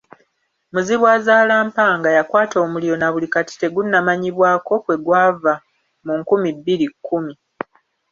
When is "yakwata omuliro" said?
2.17-2.95